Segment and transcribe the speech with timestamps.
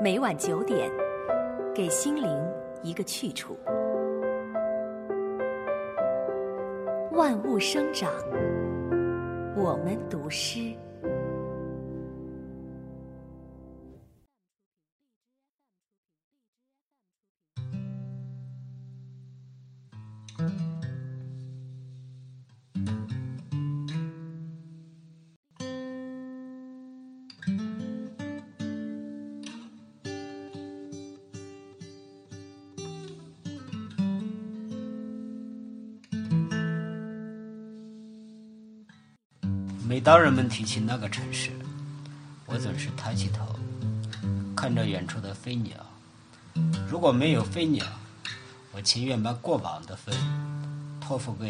[0.00, 0.90] 每晚九点，
[1.72, 2.28] 给心灵
[2.82, 3.56] 一个去处。
[7.12, 8.12] 万物生长，
[9.56, 10.74] 我们读诗。
[39.86, 41.50] 每当人们提起那个城市，
[42.46, 43.44] 我总是抬起头，
[44.56, 45.76] 看着远处的飞鸟。
[46.88, 47.84] 如果没有飞鸟，
[48.72, 50.14] 我情愿把过往的风
[51.02, 51.48] 托付给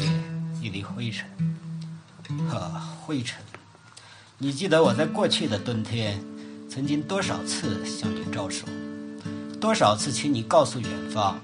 [0.60, 1.28] 一粒灰尘。
[2.50, 2.68] 呵，
[3.06, 3.40] 灰尘，
[4.36, 6.20] 你记得我在过去的冬天，
[6.68, 8.66] 曾经多少次向你招手，
[9.60, 11.38] 多少次请你告诉远方，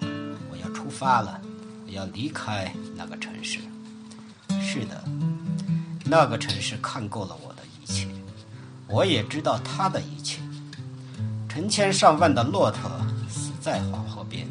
[0.50, 1.41] 我要出发了，
[1.86, 3.61] 我要离开那个城市。
[4.61, 5.05] 是的。
[6.11, 8.08] 那个城市看够了我的一切，
[8.89, 10.41] 我也知道他的一切。
[11.48, 12.91] 成千上万的骆驼
[13.28, 14.44] 死在黄河边，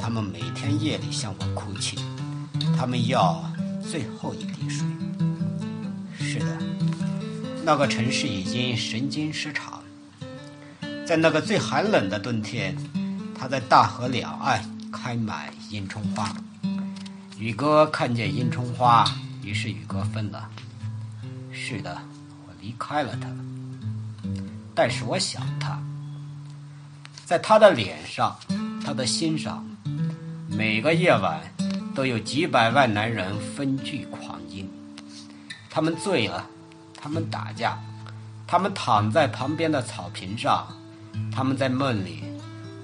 [0.00, 1.96] 他们每天夜里向我哭泣，
[2.76, 3.40] 他们要
[3.88, 4.84] 最后一滴水。
[6.18, 6.58] 是的，
[7.62, 9.80] 那个城市已经神经失常。
[11.06, 12.76] 在那个最寒冷的冬天，
[13.32, 16.34] 它在大河两岸开满迎春花。
[17.38, 19.04] 宇哥看见迎春花。
[19.48, 20.46] 于是宇哥分了。
[21.50, 21.98] 是的，
[22.46, 23.26] 我离开了他，
[24.74, 25.82] 但是我想他，
[27.24, 28.38] 在他的脸上，
[28.84, 29.66] 他的心上，
[30.50, 31.40] 每个夜晚
[31.94, 34.68] 都有几百万男人分聚狂饮。
[35.70, 36.44] 他们醉了，
[37.00, 37.80] 他们打架，
[38.46, 40.68] 他们躺在旁边的草坪上，
[41.32, 42.22] 他们在梦里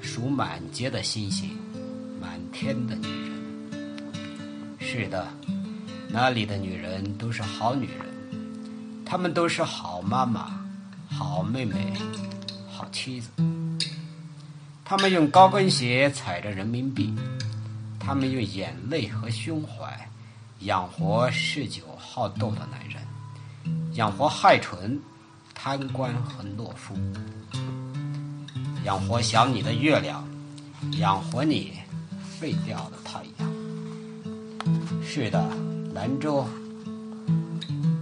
[0.00, 1.50] 数满街的星星，
[2.18, 3.34] 满天的女人。
[4.80, 5.28] 是的。
[6.16, 8.06] 那里的女人都是好女人，
[9.04, 10.64] 她们都是好妈妈、
[11.10, 11.92] 好妹妹、
[12.70, 13.30] 好妻子。
[14.84, 17.12] 她们用高跟鞋踩着人民币，
[17.98, 20.08] 她们用眼泪和胸怀
[20.60, 23.02] 养活嗜酒好斗的男人，
[23.94, 24.96] 养活害蠢、
[25.52, 26.94] 贪官和懦夫，
[28.84, 30.24] 养活想你的月亮，
[31.00, 31.72] 养活你
[32.38, 33.52] 废掉的太阳。
[35.04, 35.44] 是的。
[35.94, 36.44] 兰州，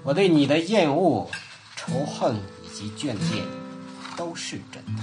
[0.03, 1.28] 我对你的厌恶、
[1.76, 3.44] 仇恨以及眷恋，
[4.16, 5.03] 都是真的。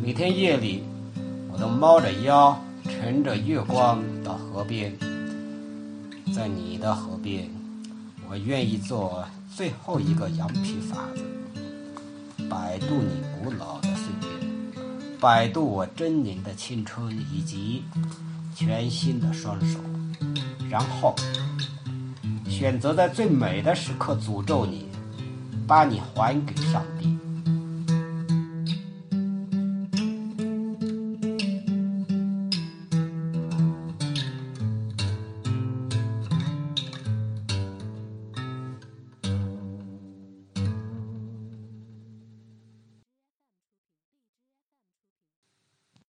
[0.00, 0.84] 每天夜里，
[1.50, 4.96] 我都猫着腰，乘着月光到河边，
[6.32, 7.50] 在你的河边，
[8.30, 11.24] 我愿意做最后一个羊皮筏子，
[12.48, 14.78] 摆渡你古老的岁月，
[15.18, 17.82] 摆渡我狰狞的青春以及
[18.54, 19.80] 全新的双手，
[20.70, 21.14] 然后。
[22.48, 24.86] 选择在最美的时刻诅咒你，
[25.66, 27.17] 把你还给上帝。